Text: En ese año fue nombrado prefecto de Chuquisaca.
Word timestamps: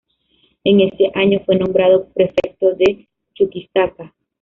En 0.63 0.81
ese 0.81 1.11
año 1.13 1.41
fue 1.45 1.57
nombrado 1.59 2.07
prefecto 2.15 2.71
de 2.73 3.07
Chuquisaca. 3.35 4.15